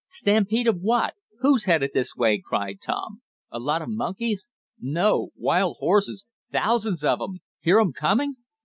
[0.07, 1.13] "Stampede of what?
[1.41, 3.21] Who's headed this way?" cried Tom.
[3.51, 6.25] "A lot of monkeys?" "No, wild horses!
[6.51, 7.37] Thousands of 'em!
[7.59, 8.35] Hear 'em coming?"